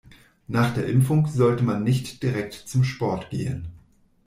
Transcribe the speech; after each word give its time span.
Nach 0.47 0.73
der 0.73 0.87
Impfung 0.87 1.27
sollte 1.27 1.61
man 1.63 1.83
nicht 1.83 2.23
direkt 2.23 2.55
zum 2.55 2.83
Sport 2.83 3.29
gehen. 3.29 3.67